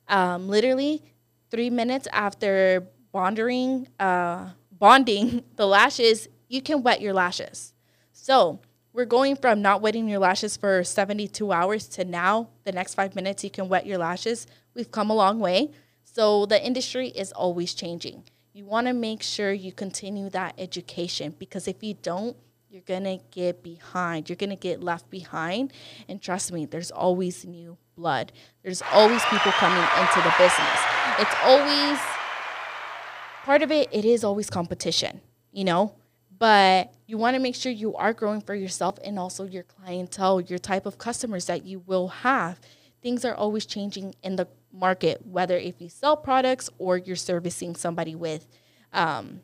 um, 0.09 0.49
literally 0.49 1.01
three 1.49 1.69
minutes 1.69 2.07
after 2.11 2.85
bonding, 3.13 3.87
uh, 3.97 4.49
bonding 4.71 5.43
the 5.55 5.65
lashes, 5.65 6.27
you 6.49 6.61
can 6.61 6.83
wet 6.83 6.99
your 6.99 7.13
lashes. 7.13 7.73
So 8.11 8.59
we're 8.91 9.05
going 9.05 9.37
from 9.37 9.61
not 9.61 9.81
wetting 9.81 10.09
your 10.09 10.19
lashes 10.19 10.57
for 10.57 10.83
72 10.83 11.49
hours 11.49 11.87
to 11.89 12.03
now, 12.03 12.49
the 12.65 12.73
next 12.73 12.95
five 12.95 13.15
minutes, 13.15 13.41
you 13.41 13.49
can 13.49 13.69
wet 13.69 13.85
your 13.85 13.97
lashes. 13.97 14.47
We've 14.75 14.91
come 14.91 15.09
a 15.09 15.15
long 15.15 15.39
way. 15.39 15.71
So 16.13 16.45
the 16.45 16.61
industry 16.61 17.07
is 17.07 17.31
always 17.31 17.73
changing. 17.73 18.23
You 18.51 18.65
want 18.65 18.87
to 18.87 18.93
make 18.93 19.23
sure 19.23 19.53
you 19.53 19.71
continue 19.71 20.29
that 20.31 20.55
education 20.57 21.33
because 21.39 21.69
if 21.69 21.81
you 21.81 21.93
don't, 21.93 22.35
you're 22.69 22.81
going 22.81 23.05
to 23.05 23.19
get 23.31 23.63
behind. 23.63 24.27
You're 24.27 24.35
going 24.35 24.49
to 24.49 24.57
get 24.57 24.83
left 24.83 25.09
behind. 25.09 25.71
And 26.09 26.21
trust 26.21 26.51
me, 26.51 26.65
there's 26.65 26.91
always 26.91 27.45
new 27.45 27.77
blood. 27.95 28.33
There's 28.61 28.81
always 28.91 29.23
people 29.25 29.53
coming 29.53 29.83
into 29.99 30.21
the 30.21 30.33
business. 30.37 30.79
It's 31.19 31.35
always 31.45 31.99
part 33.43 33.61
of 33.61 33.71
it, 33.71 33.87
it 33.91 34.03
is 34.03 34.23
always 34.23 34.49
competition, 34.49 35.21
you 35.51 35.63
know? 35.63 35.95
But 36.37 36.93
you 37.07 37.17
want 37.17 37.35
to 37.35 37.39
make 37.39 37.55
sure 37.55 37.71
you 37.71 37.95
are 37.95 38.13
growing 38.13 38.41
for 38.41 38.55
yourself 38.55 38.97
and 39.03 39.17
also 39.17 39.45
your 39.45 39.63
clientele, 39.63 40.41
your 40.41 40.59
type 40.59 40.85
of 40.85 40.97
customers 40.97 41.45
that 41.45 41.65
you 41.65 41.83
will 41.85 42.09
have. 42.09 42.59
Things 43.01 43.23
are 43.23 43.35
always 43.35 43.65
changing 43.65 44.15
in 44.23 44.35
the 44.35 44.47
market, 44.73 45.25
whether 45.25 45.57
if 45.57 45.81
you 45.81 45.89
sell 45.89 46.15
products 46.15 46.69
or 46.77 46.97
you're 46.97 47.15
servicing 47.15 47.75
somebody 47.75 48.15
with 48.15 48.47
um, 48.93 49.41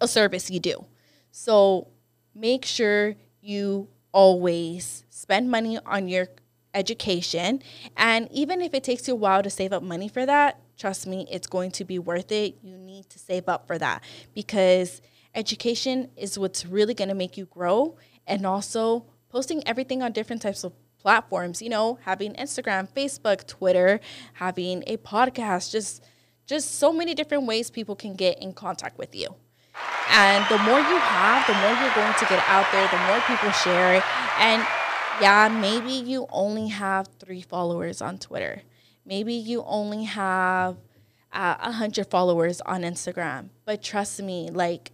a 0.00 0.08
service 0.08 0.50
you 0.50 0.60
do. 0.60 0.84
So 1.30 1.88
make 2.34 2.64
sure 2.64 3.14
you 3.40 3.88
always 4.12 5.04
spend 5.10 5.50
money 5.50 5.78
on 5.86 6.08
your 6.08 6.28
education. 6.74 7.62
And 7.96 8.28
even 8.30 8.60
if 8.60 8.74
it 8.74 8.84
takes 8.84 9.06
you 9.08 9.14
a 9.14 9.16
while 9.16 9.42
to 9.42 9.50
save 9.50 9.72
up 9.72 9.82
money 9.82 10.08
for 10.08 10.26
that, 10.26 10.60
trust 10.76 11.06
me, 11.06 11.26
it's 11.30 11.46
going 11.46 11.70
to 11.72 11.84
be 11.84 11.98
worth 11.98 12.32
it. 12.32 12.56
You 12.62 12.76
need 12.76 13.08
to 13.10 13.18
save 13.18 13.48
up 13.48 13.66
for 13.66 13.78
that 13.78 14.02
because 14.34 15.00
education 15.34 16.10
is 16.16 16.38
what's 16.38 16.64
really 16.66 16.94
going 16.94 17.08
to 17.08 17.14
make 17.14 17.36
you 17.36 17.46
grow. 17.46 17.96
And 18.26 18.46
also, 18.46 19.06
posting 19.28 19.66
everything 19.66 20.02
on 20.02 20.12
different 20.12 20.42
types 20.42 20.64
of 20.64 20.72
platforms, 21.02 21.62
you 21.62 21.68
know, 21.68 21.98
having 22.02 22.34
Instagram, 22.34 22.88
Facebook, 22.88 23.46
Twitter, 23.46 24.00
having 24.34 24.84
a 24.86 24.96
podcast, 24.98 25.72
just 25.72 26.04
just 26.46 26.76
so 26.76 26.92
many 26.92 27.14
different 27.14 27.46
ways 27.46 27.70
people 27.70 27.94
can 27.94 28.14
get 28.14 28.42
in 28.42 28.52
contact 28.52 28.98
with 28.98 29.14
you. 29.14 29.28
And 30.10 30.44
the 30.50 30.58
more 30.58 30.80
you 30.80 30.98
have, 30.98 31.46
the 31.46 31.54
more 31.54 31.70
you're 31.80 31.94
going 31.94 32.14
to 32.18 32.26
get 32.26 32.42
out 32.48 32.66
there, 32.72 32.88
the 32.88 32.98
more 33.06 33.20
people 33.20 33.50
share. 33.52 34.02
And 34.38 34.66
Yeah, 35.20 35.48
maybe 35.48 35.92
you 35.92 36.26
only 36.30 36.68
have 36.68 37.06
three 37.18 37.42
followers 37.42 38.00
on 38.00 38.18
Twitter. 38.18 38.62
Maybe 39.04 39.34
you 39.34 39.62
only 39.64 40.04
have 40.04 40.76
uh, 41.32 41.56
a 41.60 41.68
uh, 41.68 41.72
hundred 41.72 42.08
followers 42.10 42.60
on 42.62 42.82
Instagram. 42.82 43.50
But 43.66 43.82
trust 43.82 44.22
me, 44.22 44.50
like 44.50 44.92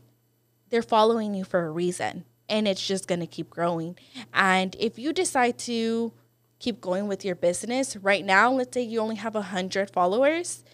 they're 0.68 0.82
following 0.82 1.34
you 1.34 1.44
for 1.44 1.64
a 1.64 1.70
reason, 1.70 2.24
and 2.48 2.66
it's 2.68 2.86
just 2.86 3.06
gonna 3.06 3.26
keep 3.26 3.50
growing. 3.50 3.96
And 4.32 4.74
if 4.78 4.98
you 4.98 5.12
decide 5.12 5.58
to 5.60 6.12
keep 6.58 6.80
going 6.80 7.06
with 7.08 7.24
your 7.24 7.34
business 7.34 7.96
right 7.96 8.24
now, 8.24 8.50
let's 8.52 8.74
say 8.74 8.82
you 8.82 9.00
only 9.00 9.16
have 9.16 9.36
a 9.36 9.42
hundred 9.42 9.90
followers 9.90 10.64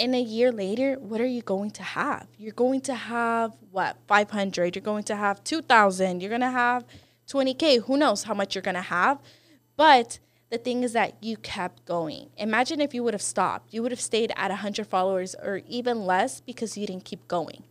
in 0.00 0.14
a 0.14 0.20
year 0.20 0.50
later, 0.50 0.94
what 0.98 1.20
are 1.20 1.26
you 1.26 1.42
going 1.42 1.70
to 1.72 1.82
have? 1.82 2.26
You're 2.38 2.54
going 2.54 2.80
to 2.82 2.94
have 2.94 3.54
what, 3.70 3.98
500, 4.08 4.74
you're 4.74 4.82
going 4.82 5.04
to 5.04 5.16
have 5.16 5.44
2,000, 5.44 6.20
you're 6.20 6.30
going 6.30 6.40
to 6.40 6.50
have 6.50 6.86
20K. 7.28 7.82
Who 7.84 7.98
knows 7.98 8.22
how 8.22 8.32
much 8.32 8.54
you're 8.54 8.62
going 8.62 8.76
to 8.76 8.80
have? 8.80 9.20
But 9.76 10.18
the 10.48 10.56
thing 10.56 10.84
is 10.84 10.94
that 10.94 11.22
you 11.22 11.36
kept 11.36 11.84
going. 11.84 12.30
Imagine 12.38 12.80
if 12.80 12.94
you 12.94 13.04
would 13.04 13.12
have 13.12 13.22
stopped. 13.22 13.74
You 13.74 13.82
would 13.82 13.92
have 13.92 14.00
stayed 14.00 14.32
at 14.36 14.48
100 14.48 14.86
followers 14.86 15.34
or 15.34 15.60
even 15.68 16.06
less 16.06 16.40
because 16.40 16.78
you 16.78 16.86
didn't 16.86 17.04
keep 17.04 17.28
going. 17.28 17.64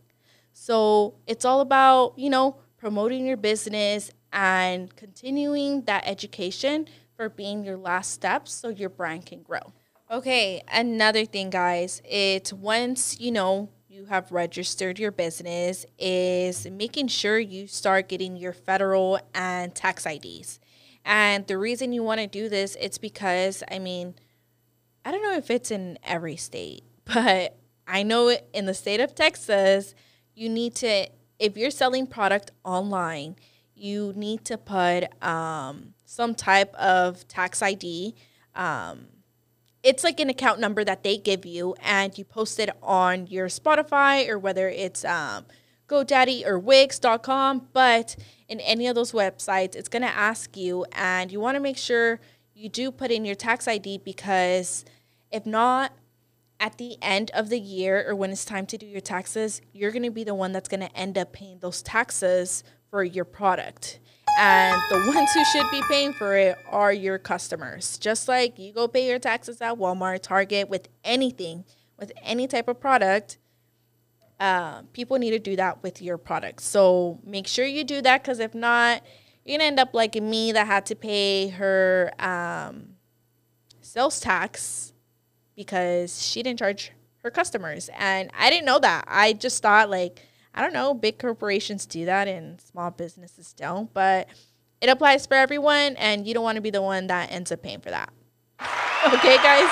So 0.52 1.14
it's 1.26 1.44
all 1.44 1.60
about, 1.60 2.14
you 2.16 2.30
know, 2.30 2.56
promoting 2.80 3.26
your 3.26 3.36
business 3.36 4.10
and 4.32 4.94
continuing 4.96 5.82
that 5.82 6.02
education 6.06 6.88
for 7.14 7.28
being 7.28 7.62
your 7.62 7.76
last 7.76 8.10
steps 8.10 8.52
so 8.52 8.70
your 8.70 8.88
brand 8.88 9.26
can 9.26 9.42
grow. 9.42 9.60
Okay, 10.10 10.62
another 10.72 11.24
thing, 11.26 11.50
guys, 11.50 12.00
it's 12.04 12.52
once 12.52 13.20
you 13.20 13.30
know 13.30 13.68
you 13.86 14.06
have 14.06 14.32
registered 14.32 14.98
your 14.98 15.12
business, 15.12 15.84
is 15.98 16.66
making 16.70 17.08
sure 17.08 17.38
you 17.38 17.66
start 17.66 18.08
getting 18.08 18.36
your 18.36 18.52
federal 18.52 19.20
and 19.34 19.74
tax 19.74 20.06
IDs. 20.06 20.58
And 21.04 21.46
the 21.46 21.58
reason 21.58 21.92
you 21.92 22.02
want 22.02 22.20
to 22.20 22.26
do 22.26 22.48
this, 22.48 22.76
it's 22.80 22.98
because, 22.98 23.62
I 23.70 23.78
mean, 23.78 24.14
I 25.04 25.12
don't 25.12 25.22
know 25.22 25.36
if 25.36 25.50
it's 25.50 25.70
in 25.70 25.98
every 26.02 26.36
state, 26.36 26.82
but 27.04 27.56
I 27.86 28.02
know 28.02 28.34
in 28.54 28.64
the 28.64 28.74
state 28.74 29.00
of 29.00 29.14
Texas, 29.14 29.94
you 30.34 30.48
need 30.48 30.74
to, 30.76 31.08
if 31.40 31.56
you're 31.56 31.70
selling 31.70 32.06
product 32.06 32.52
online, 32.64 33.34
you 33.74 34.12
need 34.14 34.44
to 34.44 34.58
put 34.58 35.04
um, 35.24 35.94
some 36.04 36.34
type 36.34 36.72
of 36.74 37.26
tax 37.26 37.62
ID. 37.62 38.14
Um, 38.54 39.06
it's 39.82 40.04
like 40.04 40.20
an 40.20 40.28
account 40.28 40.60
number 40.60 40.84
that 40.84 41.02
they 41.02 41.16
give 41.16 41.46
you 41.46 41.74
and 41.82 42.16
you 42.16 42.24
post 42.24 42.60
it 42.60 42.68
on 42.82 43.26
your 43.26 43.48
Shopify 43.48 44.28
or 44.28 44.38
whether 44.38 44.68
it's 44.68 45.02
um, 45.06 45.46
GoDaddy 45.88 46.46
or 46.46 46.58
Wix.com. 46.58 47.68
But 47.72 48.16
in 48.46 48.60
any 48.60 48.86
of 48.86 48.94
those 48.94 49.12
websites, 49.12 49.74
it's 49.74 49.88
going 49.88 50.02
to 50.02 50.08
ask 50.08 50.58
you, 50.58 50.84
and 50.92 51.32
you 51.32 51.40
want 51.40 51.56
to 51.56 51.60
make 51.60 51.78
sure 51.78 52.20
you 52.54 52.68
do 52.68 52.90
put 52.90 53.10
in 53.10 53.24
your 53.24 53.34
tax 53.34 53.66
ID 53.66 54.02
because 54.04 54.84
if 55.30 55.46
not, 55.46 55.92
at 56.60 56.76
the 56.76 56.98
end 57.00 57.30
of 57.32 57.48
the 57.48 57.58
year 57.58 58.04
or 58.06 58.14
when 58.14 58.30
it's 58.30 58.44
time 58.44 58.66
to 58.66 58.76
do 58.76 58.86
your 58.86 59.00
taxes, 59.00 59.62
you're 59.72 59.90
going 59.90 60.02
to 60.02 60.10
be 60.10 60.22
the 60.22 60.34
one 60.34 60.52
that's 60.52 60.68
going 60.68 60.80
to 60.80 60.94
end 60.94 61.16
up 61.16 61.32
paying 61.32 61.58
those 61.58 61.82
taxes 61.82 62.62
for 62.90 63.02
your 63.02 63.24
product. 63.24 63.98
And 64.38 64.80
the 64.90 64.96
ones 65.14 65.32
who 65.32 65.42
should 65.46 65.70
be 65.70 65.82
paying 65.88 66.12
for 66.12 66.36
it 66.36 66.58
are 66.68 66.92
your 66.92 67.18
customers. 67.18 67.96
Just 67.96 68.28
like 68.28 68.58
you 68.58 68.72
go 68.74 68.86
pay 68.86 69.08
your 69.08 69.18
taxes 69.18 69.62
at 69.62 69.76
Walmart, 69.76 70.20
Target, 70.22 70.68
with 70.68 70.88
anything, 71.02 71.64
with 71.98 72.12
any 72.22 72.46
type 72.46 72.68
of 72.68 72.78
product, 72.78 73.38
uh, 74.38 74.82
people 74.92 75.18
need 75.18 75.30
to 75.30 75.38
do 75.38 75.56
that 75.56 75.82
with 75.82 76.02
your 76.02 76.18
product. 76.18 76.60
So 76.60 77.20
make 77.24 77.46
sure 77.46 77.64
you 77.64 77.84
do 77.84 78.02
that 78.02 78.22
because 78.22 78.38
if 78.38 78.54
not, 78.54 79.02
you're 79.44 79.58
gonna 79.58 79.66
end 79.66 79.80
up 79.80 79.94
like 79.94 80.14
me 80.14 80.52
that 80.52 80.66
had 80.66 80.86
to 80.86 80.94
pay 80.94 81.48
her 81.48 82.12
um, 82.18 82.96
sales 83.80 84.20
tax 84.20 84.89
because 85.60 86.26
she 86.26 86.42
didn't 86.42 86.58
charge 86.58 86.90
her 87.22 87.30
customers, 87.30 87.90
and 87.98 88.30
I 88.38 88.48
didn't 88.48 88.64
know 88.64 88.78
that. 88.78 89.04
I 89.06 89.34
just 89.34 89.60
thought 89.60 89.90
like 89.90 90.22
I 90.54 90.62
don't 90.62 90.72
know, 90.72 90.94
big 90.94 91.18
corporations 91.18 91.84
do 91.84 92.06
that 92.06 92.26
and 92.26 92.58
small 92.60 92.90
businesses 92.90 93.52
don't, 93.52 93.92
but 93.92 94.26
it 94.80 94.88
applies 94.88 95.26
for 95.26 95.34
everyone 95.34 95.96
and 95.96 96.26
you 96.26 96.32
don't 96.32 96.42
want 96.42 96.56
to 96.56 96.62
be 96.62 96.70
the 96.70 96.80
one 96.80 97.08
that 97.08 97.30
ends 97.30 97.52
up 97.52 97.62
paying 97.62 97.80
for 97.80 97.90
that. 97.90 98.10
okay, 99.14 99.36
guys? 99.36 99.70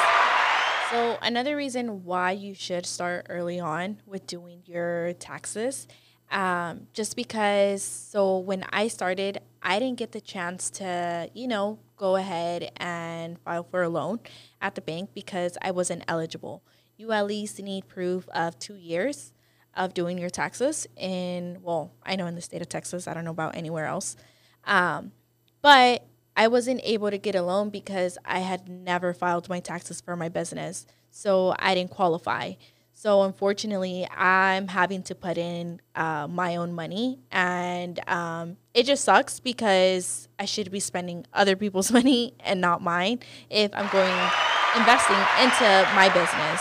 So, 0.91 1.19
another 1.23 1.57
reason 1.57 2.05
why 2.05 2.33
you 2.33 2.55
should 2.55 2.85
start 2.85 3.27
early 3.31 3.59
on 3.59 4.01
with 4.07 4.27
doing 4.27 4.63
your 4.67 5.15
taxes, 5.15 5.89
um, 6.31 6.87
just 6.93 7.17
because, 7.17 7.83
so 7.83 8.39
when 8.39 8.65
I 8.71 8.89
started, 8.89 9.41
I 9.63 9.79
didn't 9.79 9.99
get 9.99 10.13
the 10.13 10.21
chance 10.21 10.71
to, 10.71 11.31
you 11.35 11.49
know, 11.49 11.79
go 11.99 12.17
ahead 12.17 12.71
and 12.77 13.39
file 13.41 13.65
for 13.65 13.83
a 13.83 13.89
loan 13.89 14.21
at 14.63 14.75
the 14.75 14.81
bank 14.81 15.11
because 15.15 15.59
I 15.61 15.73
wasn't 15.73 16.05
eligible. 16.09 16.63
You 16.97 17.13
at 17.13 17.27
least 17.27 17.61
need 17.61 17.89
proof 17.89 18.29
of 18.31 18.59
two 18.59 18.77
years 18.77 19.33
of 19.75 19.95
doing 19.95 20.19
your 20.19 20.31
taxes 20.31 20.87
in, 20.97 21.59
well, 21.63 21.93
I 22.05 22.17
know 22.17 22.27
in 22.27 22.35
the 22.35 22.41
state 22.41 22.63
of 22.63 22.69
Texas, 22.69 23.07
I 23.07 23.15
don't 23.15 23.25
know 23.25 23.31
about 23.31 23.55
anywhere 23.55 23.87
else. 23.87 24.17
Um, 24.65 25.13
but 25.63 26.07
I 26.37 26.49
wasn't 26.49 26.81
able 26.85 27.11
to 27.11 27.19
get 27.19 27.35
a 27.35 27.43
loan 27.43 27.71
because 27.71 28.17
I 28.25 28.41
had 28.41 28.69
never 28.69 29.13
filed 29.13 29.49
my 29.49 29.61
taxes 29.61 30.01
for 30.01 30.17
my 30.17 30.29
business. 30.29 30.87
So 31.11 31.55
I 31.59 31.75
didn't 31.75 31.91
qualify. 31.91 32.53
So 33.01 33.23
unfortunately, 33.23 34.09
I'm 34.11 34.67
having 34.67 35.05
to 35.05 35.15
put 35.15 35.39
in 35.39 35.81
uh, 35.95 36.27
my 36.27 36.57
own 36.57 36.73
money, 36.73 37.21
and 37.31 37.97
um, 38.09 38.57
it 38.75 38.87
just 38.87 39.05
sucks 39.05 39.39
because 39.39 40.29
I 40.37 40.47
should 40.47 40.73
be 40.73 40.81
spending 40.81 41.25
other 41.33 41.55
people's 41.55 41.93
money 41.99 42.35
and 42.41 42.61
not 42.61 42.83
mine 42.83 43.21
if 43.51 43.71
I'm 43.73 43.89
going 43.91 44.11
investing 44.77 45.15
into 45.41 45.89
my 45.95 46.11
business. 46.13 46.61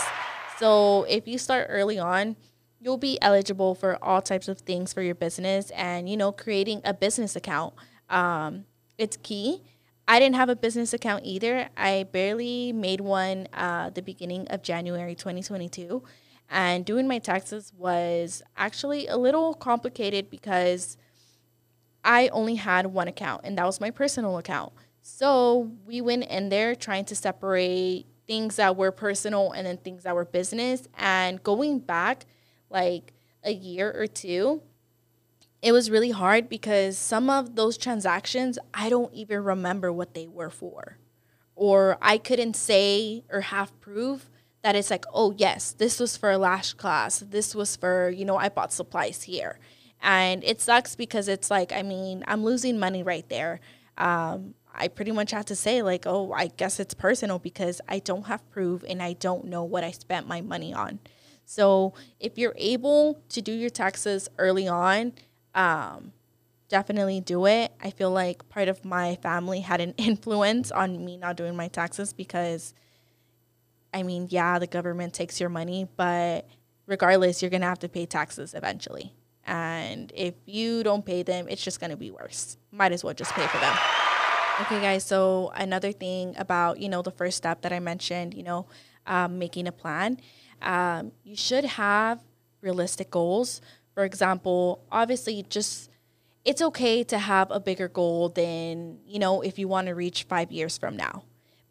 So 0.58 1.02
if 1.08 1.26
you 1.26 1.38
start 1.38 1.66
early 1.70 1.98
on, 1.98 2.36
you'll 2.80 2.98
be 2.98 3.20
eligible 3.20 3.74
for 3.74 3.98
all 4.00 4.22
types 4.22 4.46
of 4.46 4.60
things 4.60 4.92
for 4.92 5.02
your 5.02 5.16
business 5.16 5.70
and 5.70 6.08
you 6.08 6.16
know 6.16 6.30
creating 6.30 6.82
a 6.84 6.94
business 6.94 7.34
account. 7.34 7.74
Um, 8.08 8.66
it's 8.96 9.16
key. 9.16 9.64
I 10.06 10.20
didn't 10.20 10.36
have 10.36 10.48
a 10.48 10.56
business 10.56 10.92
account 10.92 11.24
either. 11.24 11.68
I 11.76 12.06
barely 12.12 12.72
made 12.72 13.00
one 13.00 13.48
uh, 13.52 13.90
the 13.90 14.02
beginning 14.02 14.46
of 14.50 14.62
january 14.62 15.16
2022 15.16 16.04
and 16.50 16.84
doing 16.84 17.06
my 17.06 17.18
taxes 17.18 17.72
was 17.76 18.42
actually 18.56 19.06
a 19.06 19.16
little 19.16 19.54
complicated 19.54 20.30
because 20.30 20.96
i 22.04 22.28
only 22.28 22.56
had 22.56 22.86
one 22.86 23.08
account 23.08 23.40
and 23.44 23.58
that 23.58 23.66
was 23.66 23.80
my 23.80 23.90
personal 23.90 24.38
account 24.38 24.72
so 25.00 25.70
we 25.86 26.00
went 26.00 26.24
in 26.24 26.48
there 26.48 26.74
trying 26.74 27.04
to 27.06 27.16
separate 27.16 28.06
things 28.26 28.56
that 28.56 28.76
were 28.76 28.92
personal 28.92 29.52
and 29.52 29.66
then 29.66 29.78
things 29.78 30.02
that 30.02 30.14
were 30.14 30.24
business 30.24 30.86
and 30.98 31.42
going 31.42 31.78
back 31.78 32.26
like 32.70 33.14
a 33.42 33.52
year 33.52 33.92
or 33.96 34.06
two, 34.06 34.62
it 35.62 35.72
was 35.72 35.90
really 35.90 36.10
hard 36.10 36.48
because 36.48 36.96
some 36.96 37.28
of 37.30 37.56
those 37.56 37.76
transactions, 37.76 38.58
I 38.72 38.88
don't 38.88 39.12
even 39.12 39.42
remember 39.42 39.92
what 39.92 40.14
they 40.14 40.28
were 40.28 40.50
for. 40.50 40.98
Or 41.56 41.98
I 42.00 42.18
couldn't 42.18 42.54
say 42.54 43.24
or 43.30 43.40
have 43.40 43.78
proof 43.80 44.30
that 44.62 44.74
it's 44.76 44.90
like, 44.90 45.04
oh, 45.12 45.32
yes, 45.36 45.72
this 45.72 46.00
was 46.00 46.16
for 46.16 46.30
a 46.30 46.38
lash 46.38 46.72
class. 46.74 47.20
This 47.20 47.54
was 47.54 47.76
for, 47.76 48.10
you 48.10 48.24
know, 48.24 48.36
I 48.36 48.48
bought 48.48 48.72
supplies 48.72 49.22
here. 49.22 49.58
And 50.00 50.44
it 50.44 50.60
sucks 50.60 50.94
because 50.94 51.28
it's 51.28 51.50
like, 51.50 51.72
I 51.72 51.82
mean, 51.82 52.24
I'm 52.26 52.44
losing 52.44 52.78
money 52.78 53.02
right 53.02 53.28
there. 53.28 53.60
Um, 53.96 54.54
I 54.74 54.88
pretty 54.88 55.10
much 55.10 55.32
have 55.32 55.44
to 55.46 55.56
say, 55.56 55.82
like, 55.82 56.06
oh, 56.06 56.32
I 56.32 56.48
guess 56.48 56.78
it's 56.78 56.94
personal 56.94 57.38
because 57.38 57.80
I 57.88 57.98
don't 57.98 58.26
have 58.26 58.48
proof 58.50 58.84
and 58.88 59.02
I 59.02 59.14
don't 59.14 59.46
know 59.46 59.64
what 59.64 59.82
I 59.82 59.90
spent 59.90 60.28
my 60.28 60.40
money 60.40 60.72
on. 60.72 61.00
So 61.44 61.94
if 62.20 62.38
you're 62.38 62.54
able 62.56 63.22
to 63.30 63.42
do 63.42 63.52
your 63.52 63.70
taxes 63.70 64.28
early 64.38 64.68
on, 64.68 65.14
um, 65.54 66.12
definitely 66.68 67.20
do 67.20 67.46
it. 67.46 67.72
I 67.80 67.90
feel 67.90 68.10
like 68.10 68.48
part 68.48 68.68
of 68.68 68.84
my 68.84 69.16
family 69.16 69.60
had 69.60 69.80
an 69.80 69.94
influence 69.98 70.70
on 70.70 71.04
me 71.04 71.16
not 71.16 71.36
doing 71.36 71.56
my 71.56 71.68
taxes 71.68 72.12
because, 72.12 72.74
I 73.92 74.02
mean, 74.02 74.28
yeah, 74.30 74.58
the 74.58 74.66
government 74.66 75.14
takes 75.14 75.40
your 75.40 75.48
money, 75.48 75.88
but 75.96 76.46
regardless, 76.86 77.42
you're 77.42 77.50
going 77.50 77.62
to 77.62 77.66
have 77.66 77.78
to 77.80 77.88
pay 77.88 78.06
taxes 78.06 78.54
eventually. 78.54 79.14
And 79.44 80.12
if 80.14 80.34
you 80.44 80.82
don't 80.82 81.04
pay 81.04 81.22
them, 81.22 81.48
it's 81.48 81.62
just 81.62 81.80
going 81.80 81.90
to 81.90 81.96
be 81.96 82.10
worse. 82.10 82.58
Might 82.70 82.92
as 82.92 83.02
well 83.02 83.14
just 83.14 83.32
pay 83.32 83.46
for 83.46 83.58
them. 83.58 83.76
Okay, 84.60 84.80
guys. 84.80 85.04
So 85.04 85.52
another 85.54 85.92
thing 85.92 86.34
about 86.36 86.80
you 86.80 86.88
know 86.88 87.00
the 87.00 87.12
first 87.12 87.36
step 87.36 87.62
that 87.62 87.72
I 87.72 87.78
mentioned, 87.78 88.34
you 88.34 88.42
know, 88.42 88.66
um, 89.06 89.38
making 89.38 89.68
a 89.68 89.72
plan 89.72 90.18
um, 90.62 91.12
you 91.24 91.36
should 91.36 91.64
have 91.64 92.20
realistic 92.60 93.10
goals. 93.10 93.60
For 93.94 94.04
example, 94.04 94.84
obviously, 94.90 95.44
just 95.48 95.90
it's 96.44 96.62
okay 96.62 97.04
to 97.04 97.18
have 97.18 97.50
a 97.50 97.60
bigger 97.60 97.88
goal 97.88 98.28
than, 98.30 98.98
you 99.06 99.18
know, 99.18 99.42
if 99.42 99.58
you 99.58 99.68
want 99.68 99.88
to 99.88 99.94
reach 99.94 100.24
five 100.24 100.50
years 100.50 100.78
from 100.78 100.96
now. 100.96 101.24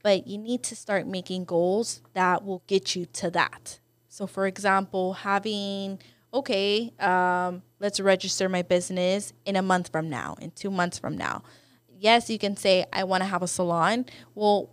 But 0.08 0.26
you 0.26 0.38
need 0.38 0.64
to 0.64 0.74
start 0.74 1.06
making 1.06 1.44
goals 1.44 2.02
that 2.14 2.46
will 2.46 2.64
get 2.66 2.96
you 2.96 3.08
to 3.08 3.30
that. 3.32 3.82
So, 4.08 4.26
for 4.26 4.48
example, 4.48 5.12
having, 5.12 6.00
okay, 6.34 6.94
um, 6.98 7.62
let's 7.82 8.00
register 8.00 8.48
my 8.48 8.62
business 8.62 9.34
in 9.46 9.58
a 9.58 9.62
month 9.62 9.92
from 9.92 10.10
now, 10.10 10.38
in 10.40 10.52
two 10.52 10.72
months 10.72 10.98
from 10.98 11.18
now. 11.18 11.44
yes, 11.90 12.30
you 12.30 12.40
can 12.40 12.56
say, 12.56 12.86
I 12.94 13.04
want 13.04 13.22
to 13.24 13.28
have 13.28 13.44
a 13.44 13.50
salon. 13.50 14.06
Well, 14.34 14.70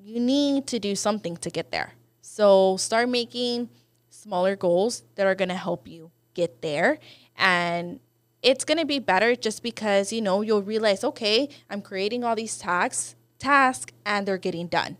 you 0.00 0.18
need 0.18 0.66
to 0.66 0.80
do 0.80 0.96
something 0.96 1.36
to 1.36 1.50
get 1.50 1.70
there. 1.70 1.92
So 2.20 2.76
start 2.76 3.08
making 3.08 3.68
smaller 4.10 4.56
goals 4.56 5.04
that 5.14 5.24
are 5.24 5.36
going 5.36 5.50
to 5.50 5.54
help 5.68 5.86
you 5.86 6.10
get 6.34 6.62
there. 6.62 6.98
And 7.36 8.00
it's 8.42 8.64
going 8.64 8.78
to 8.78 8.86
be 8.86 8.98
better 8.98 9.36
just 9.36 9.62
because, 9.62 10.12
you 10.12 10.20
know, 10.20 10.42
you'll 10.42 10.64
realize, 10.64 11.04
okay, 11.04 11.48
I'm 11.70 11.80
creating 11.80 12.24
all 12.24 12.34
these 12.34 12.58
tasks, 12.58 13.14
tasks 13.44 13.92
and 14.06 14.26
they're 14.26 14.38
getting 14.38 14.66
done. 14.66 14.96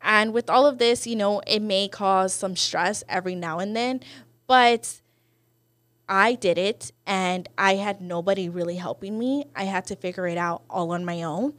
And 0.00 0.32
with 0.32 0.48
all 0.48 0.66
of 0.66 0.78
this, 0.78 1.06
you 1.06 1.16
know, 1.16 1.40
it 1.46 1.60
may 1.60 1.88
cause 1.88 2.32
some 2.32 2.56
stress 2.56 3.04
every 3.08 3.34
now 3.34 3.58
and 3.58 3.76
then, 3.76 4.00
but 4.46 5.00
I 6.08 6.34
did 6.34 6.58
it 6.58 6.92
and 7.06 7.48
I 7.56 7.76
had 7.76 8.00
nobody 8.00 8.48
really 8.48 8.76
helping 8.76 9.18
me. 9.18 9.46
I 9.54 9.64
had 9.64 9.86
to 9.86 9.96
figure 9.96 10.26
it 10.26 10.38
out 10.38 10.62
all 10.68 10.90
on 10.92 11.04
my 11.04 11.22
own. 11.22 11.54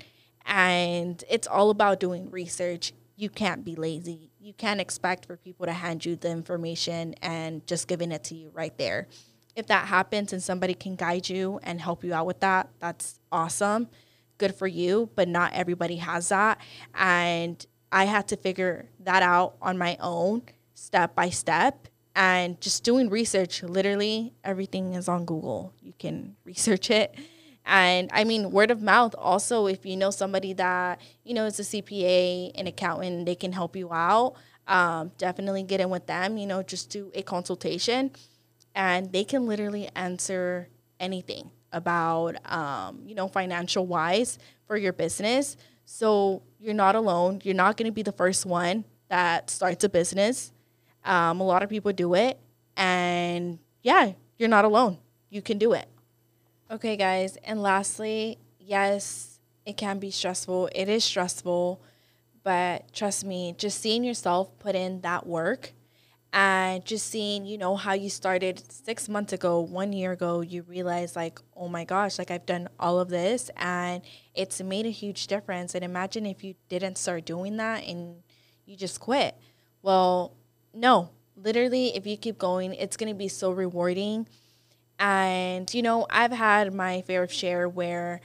And 0.45 1.23
it's 1.29 1.47
all 1.47 1.69
about 1.69 1.99
doing 1.99 2.29
research. 2.29 2.93
You 3.15 3.29
can't 3.29 3.63
be 3.63 3.75
lazy. 3.75 4.29
You 4.39 4.53
can't 4.53 4.81
expect 4.81 5.25
for 5.25 5.37
people 5.37 5.65
to 5.65 5.71
hand 5.71 6.05
you 6.05 6.17
the 6.17 6.29
information 6.29 7.15
and 7.21 7.65
just 7.65 7.87
giving 7.87 8.11
it 8.11 8.25
to 8.25 8.35
you 8.35 8.49
right 8.53 8.77
there. 8.77 9.07
If 9.55 9.67
that 9.67 9.87
happens 9.87 10.33
and 10.33 10.43
somebody 10.43 10.73
can 10.73 10.95
guide 10.95 11.29
you 11.29 11.59
and 11.63 11.79
help 11.79 12.03
you 12.03 12.13
out 12.13 12.25
with 12.25 12.41
that, 12.41 12.69
that's 12.79 13.19
awesome. 13.31 13.87
Good 14.37 14.55
for 14.55 14.67
you, 14.67 15.09
but 15.15 15.27
not 15.27 15.53
everybody 15.53 15.97
has 15.97 16.29
that. 16.29 16.59
And 16.93 17.65
I 17.91 18.05
had 18.05 18.27
to 18.29 18.37
figure 18.37 18.89
that 19.01 19.23
out 19.23 19.55
on 19.61 19.77
my 19.77 19.97
own, 19.99 20.43
step 20.73 21.15
by 21.15 21.29
step, 21.29 21.87
and 22.15 22.59
just 22.59 22.83
doing 22.83 23.09
research. 23.09 23.63
Literally, 23.63 24.33
everything 24.43 24.93
is 24.93 25.07
on 25.07 25.25
Google. 25.25 25.73
You 25.81 25.93
can 25.97 26.35
research 26.45 26.89
it. 26.89 27.15
And 27.65 28.09
I 28.11 28.25
mean, 28.25 28.51
word 28.51 28.71
of 28.71 28.81
mouth 28.81 29.15
also, 29.17 29.67
if 29.67 29.85
you 29.85 29.95
know 29.95 30.11
somebody 30.11 30.51
that, 30.53 30.99
you 31.23 31.33
know, 31.33 31.45
is 31.45 31.59
a 31.59 31.63
CPA, 31.63 32.51
an 32.59 32.67
accountant, 32.67 33.25
they 33.25 33.35
can 33.35 33.53
help 33.53 33.75
you 33.75 33.93
out. 33.93 34.35
Um, 34.67 35.11
definitely 35.17 35.63
get 35.63 35.79
in 35.79 35.89
with 35.89 36.05
them, 36.07 36.37
you 36.37 36.45
know, 36.45 36.63
just 36.63 36.89
do 36.89 37.11
a 37.13 37.21
consultation 37.21 38.11
and 38.75 39.11
they 39.11 39.23
can 39.23 39.45
literally 39.45 39.89
answer 39.95 40.69
anything 40.99 41.51
about, 41.73 42.35
um, 42.51 43.01
you 43.05 43.15
know, 43.15 43.27
financial 43.27 43.85
wise 43.85 44.37
for 44.67 44.77
your 44.77 44.93
business. 44.93 45.57
So 45.85 46.43
you're 46.59 46.73
not 46.73 46.95
alone. 46.95 47.41
You're 47.43 47.55
not 47.55 47.75
going 47.75 47.87
to 47.87 47.91
be 47.91 48.03
the 48.03 48.13
first 48.13 48.45
one 48.45 48.85
that 49.09 49.49
starts 49.49 49.83
a 49.83 49.89
business. 49.89 50.53
Um, 51.03 51.41
a 51.41 51.43
lot 51.43 51.63
of 51.63 51.69
people 51.69 51.91
do 51.91 52.13
it. 52.13 52.39
And 52.77 53.59
yeah, 53.81 54.13
you're 54.37 54.49
not 54.49 54.65
alone. 54.65 54.99
You 55.29 55.41
can 55.41 55.57
do 55.57 55.73
it. 55.73 55.87
Okay, 56.71 56.95
guys. 56.95 57.37
And 57.43 57.61
lastly, 57.61 58.37
yes, 58.59 59.39
it 59.65 59.77
can 59.77 59.99
be 59.99 60.11
stressful. 60.11 60.69
It 60.73 60.87
is 60.87 61.03
stressful. 61.03 61.81
But 62.43 62.91
trust 62.93 63.25
me, 63.25 63.55
just 63.57 63.79
seeing 63.79 64.03
yourself 64.03 64.57
put 64.59 64.75
in 64.75 65.01
that 65.01 65.27
work 65.27 65.73
and 66.33 66.83
just 66.83 67.07
seeing 67.07 67.45
you 67.45 67.57
know 67.59 67.75
how 67.75 67.93
you 67.93 68.09
started 68.09 68.61
six 68.71 69.07
months 69.07 69.31
ago 69.33 69.59
one 69.59 69.93
year 69.93 70.13
ago 70.13 70.41
you 70.41 70.63
realize 70.63 71.15
like 71.15 71.39
oh 71.55 71.67
my 71.67 71.85
gosh 71.85 72.17
like 72.17 72.31
i've 72.31 72.45
done 72.47 72.67
all 72.79 72.99
of 72.99 73.09
this 73.09 73.51
and 73.55 74.01
it's 74.33 74.61
made 74.61 74.85
a 74.85 74.89
huge 74.89 75.27
difference. 75.27 75.75
And 75.75 75.83
imagine 75.83 76.25
if 76.25 76.43
you 76.43 76.55
didn't 76.69 76.97
start 76.97 77.25
doing 77.25 77.57
that 77.57 77.83
and 77.85 78.15
you 78.65 78.75
just 78.75 78.99
quit. 78.99 79.35
Well 79.81 80.33
no 80.73 81.09
literally 81.35 81.95
if 81.95 82.05
you 82.07 82.17
keep 82.17 82.37
going 82.37 82.73
it's 82.73 82.97
going 82.97 83.11
to 83.11 83.17
be 83.17 83.27
so 83.27 83.51
rewarding. 83.51 84.27
And 84.99 85.71
you 85.73 85.81
know 85.81 86.07
i've 86.09 86.31
had 86.31 86.73
my 86.73 87.01
fair 87.01 87.27
share 87.27 87.67
where 87.67 88.21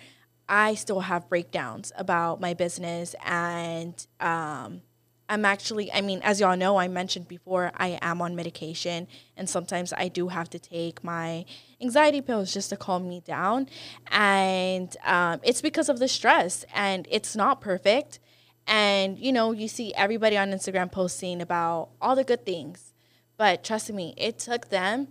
i 0.49 0.75
still 0.75 1.01
have 1.01 1.29
breakdowns 1.29 1.93
about 1.97 2.41
my 2.41 2.55
business 2.55 3.15
and 3.25 4.07
um, 4.21 4.83
I'm 5.29 5.45
actually, 5.45 5.93
I 5.93 6.01
mean, 6.01 6.21
as 6.23 6.41
y'all 6.41 6.57
know, 6.57 6.79
I 6.79 6.89
mentioned 6.89 7.29
before, 7.29 7.71
I 7.77 7.99
am 8.01 8.23
on 8.23 8.35
medication, 8.35 9.07
and 9.37 9.49
sometimes 9.49 9.93
I 9.93 10.09
do 10.09 10.29
have 10.29 10.49
to 10.51 10.59
take 10.59 11.05
my 11.05 11.45
anxiety 11.83 12.23
pills 12.23 12.53
just 12.53 12.71
to 12.71 12.77
calm 12.77 13.09
me 13.09 13.21
down. 13.21 13.69
And 14.11 14.97
um, 15.05 15.41
it's 15.43 15.61
because 15.61 15.91
of 15.91 15.99
the 15.99 16.09
stress, 16.09 16.65
and 16.75 17.07
it's 17.11 17.37
not 17.37 17.61
perfect. 17.61 18.21
And, 18.67 19.19
you 19.19 19.33
know, 19.33 19.53
you 19.53 19.69
see 19.69 19.93
everybody 19.95 20.37
on 20.37 20.51
Instagram 20.51 20.91
posting 20.91 21.43
about 21.43 21.91
all 22.01 22.17
the 22.17 22.25
good 22.25 22.47
things. 22.47 22.95
But 23.37 23.63
trust 23.63 23.93
me, 23.93 24.15
it 24.17 24.39
took 24.39 24.71
them 24.71 25.09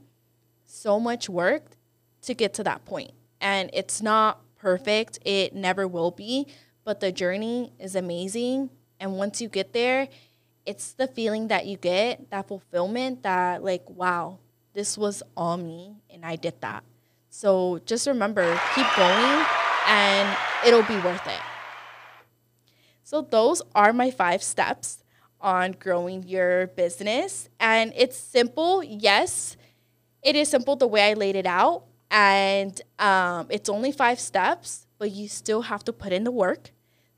so 0.65 0.99
much 0.99 1.29
work 1.29 1.77
to 2.23 2.33
get 2.33 2.53
to 2.55 2.63
that 2.63 2.85
point. 2.85 3.11
And 3.39 3.69
it's 3.71 4.01
not 4.01 4.41
perfect, 4.57 5.19
it 5.23 5.53
never 5.53 5.87
will 5.87 6.11
be, 6.11 6.47
but 6.83 6.99
the 6.99 7.11
journey 7.11 7.73
is 7.79 7.95
amazing 7.95 8.71
and 8.99 9.13
once 9.13 9.41
you 9.41 9.47
get 9.47 9.73
there, 9.73 10.07
it's 10.65 10.93
the 10.93 11.07
feeling 11.07 11.47
that 11.47 11.65
you 11.65 11.77
get, 11.77 12.29
that 12.29 12.47
fulfillment 12.47 13.23
that, 13.23 13.63
like, 13.63 13.89
wow, 13.89 14.39
this 14.73 14.97
was 14.97 15.23
all 15.35 15.57
me 15.57 15.95
and 16.09 16.25
I 16.25 16.35
did 16.35 16.59
that. 16.61 16.83
So 17.29 17.79
just 17.85 18.07
remember, 18.07 18.59
keep 18.75 18.87
going 18.95 19.45
and 19.87 20.37
it'll 20.65 20.83
be 20.83 20.97
worth 20.97 21.25
it. 21.27 21.39
So, 23.03 23.21
those 23.21 23.61
are 23.73 23.93
my 23.93 24.11
five 24.11 24.43
steps 24.43 25.01
on 25.39 25.71
growing 25.79 26.23
your 26.23 26.67
business. 26.67 27.47
And 27.57 27.93
it's 27.95 28.17
simple, 28.17 28.83
yes, 28.83 29.55
it 30.21 30.35
is 30.35 30.49
simple 30.49 30.75
the 30.75 30.87
way 30.87 31.11
I 31.11 31.13
laid 31.13 31.37
it 31.37 31.45
out. 31.45 31.83
And 32.11 32.81
um, 32.99 33.47
it's 33.49 33.69
only 33.69 33.93
five 33.93 34.19
steps, 34.19 34.87
but 34.97 35.11
you 35.11 35.29
still 35.29 35.61
have 35.61 35.85
to 35.85 35.93
put 35.93 36.11
in 36.11 36.25
the 36.25 36.31
work. 36.31 36.71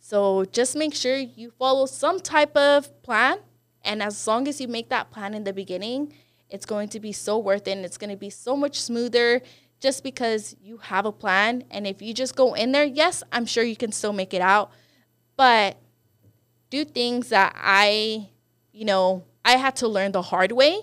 So 0.10 0.44
just 0.46 0.76
make 0.76 0.96
sure 0.96 1.16
you 1.16 1.52
follow 1.52 1.86
some 1.86 2.20
type 2.20 2.58
of 2.58 3.04
plan. 3.04 3.38
And 3.84 4.02
as 4.02 4.26
long 4.26 4.48
as 4.48 4.60
you 4.60 4.68
make 4.68 4.90
that 4.90 5.12
plan 5.12 5.36
in 5.36 5.44
the 5.44 5.54
beginning, 5.54 6.14
it's 6.50 6.66
going 6.66 6.90
to 6.90 7.00
be 7.00 7.12
so 7.12 7.38
worth 7.38 7.68
it 7.68 7.74
and 7.74 7.86
it's 7.86 8.00
going 8.00 8.10
to 8.10 8.18
be 8.18 8.32
so 8.32 8.58
much 8.58 8.82
smoother 8.82 9.44
just 9.80 10.04
because 10.04 10.56
you 10.64 10.78
have 10.78 11.06
a 11.06 11.12
plan. 11.12 11.64
And 11.70 11.86
if 11.86 12.02
you 12.02 12.16
just 12.16 12.36
go 12.36 12.56
in 12.56 12.72
there, 12.72 12.86
yes, 12.86 13.22
I'm 13.32 13.46
sure 13.46 13.64
you 13.64 13.76
can 13.76 13.92
still 13.92 14.12
make 14.12 14.34
it 14.34 14.42
out. 14.42 14.72
But 15.38 15.78
do 16.72 16.86
things 16.86 17.30
that 17.30 17.54
I, 17.56 18.30
you 18.72 18.86
know, 18.86 19.26
I 19.46 19.58
had 19.58 19.76
to 19.76 19.88
learn 19.88 20.12
the 20.12 20.24
hard 20.24 20.52
way 20.52 20.82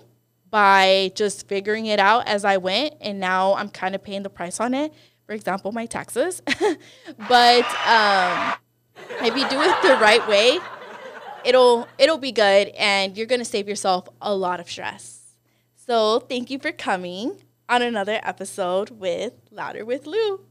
by 0.49 1.11
just 1.15 1.49
figuring 1.49 1.87
it 1.87 1.99
out 1.99 2.29
as 2.29 2.45
I 2.45 2.55
went. 2.55 2.93
And 3.01 3.19
now 3.19 3.55
I'm 3.55 3.67
kind 3.67 3.93
of 3.93 4.01
paying 4.01 4.23
the 4.23 4.29
price 4.29 4.61
on 4.61 4.73
it. 4.73 4.93
For 5.25 5.33
example, 5.33 5.73
my 5.73 5.85
taxes. 5.85 6.41
but, 7.27 7.65
um, 7.85 8.53
if 9.21 9.35
you 9.35 9.47
do 9.49 9.61
it 9.61 9.81
the 9.81 9.97
right 10.01 10.25
way, 10.27 10.59
it'll 11.45 11.87
it'll 11.97 12.17
be 12.17 12.31
good 12.31 12.69
and 12.69 13.17
you're 13.17 13.27
going 13.27 13.39
to 13.39 13.45
save 13.45 13.67
yourself 13.67 14.07
a 14.21 14.33
lot 14.33 14.59
of 14.59 14.69
stress. 14.69 15.33
So, 15.75 16.19
thank 16.19 16.49
you 16.49 16.59
for 16.59 16.71
coming 16.71 17.41
on 17.69 17.81
another 17.81 18.19
episode 18.23 18.89
with 18.91 19.33
Louder 19.51 19.85
with 19.85 20.05
Lou. 20.05 20.46